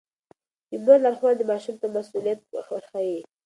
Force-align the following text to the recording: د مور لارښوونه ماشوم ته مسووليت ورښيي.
د 0.69 0.73
مور 0.83 0.97
لارښوونه 1.03 1.43
ماشوم 1.49 1.75
ته 1.81 1.87
مسووليت 1.95 2.39
ورښيي. 2.71 3.19